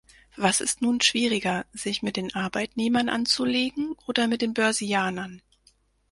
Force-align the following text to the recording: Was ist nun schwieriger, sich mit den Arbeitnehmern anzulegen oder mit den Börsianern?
Was 0.35 0.61
ist 0.61 0.81
nun 0.81 0.99
schwieriger, 0.99 1.67
sich 1.73 2.01
mit 2.01 2.17
den 2.17 2.33
Arbeitnehmern 2.33 3.07
anzulegen 3.07 3.93
oder 4.07 4.27
mit 4.27 4.41
den 4.41 4.55
Börsianern? 4.55 5.43